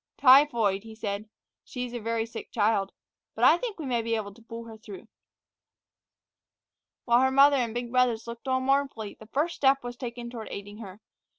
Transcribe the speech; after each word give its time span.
"Typhoid," 0.17 0.81
he 0.81 0.95
said. 0.95 1.29
"She's 1.63 1.93
a 1.93 1.99
very 1.99 2.25
sick 2.25 2.51
child. 2.51 2.91
But 3.35 3.43
I 3.45 3.59
think 3.59 3.77
we 3.77 3.85
may 3.85 4.01
be 4.01 4.15
able 4.15 4.33
to 4.33 4.41
pull 4.41 4.65
her 4.65 4.75
through." 4.75 5.07
With 7.05 7.19
her 7.19 7.29
mother 7.29 7.57
and 7.57 7.69
the 7.75 7.83
big 7.83 7.91
brothers 7.91 8.25
looking 8.25 8.51
on 8.51 8.63
mournfully, 8.63 9.15
the 9.19 9.27
first 9.27 9.53
step 9.55 9.83
was 9.83 9.95
taken 9.95 10.31
toward 10.31 10.47
aiding 10.49 10.79
her. 10.79 11.01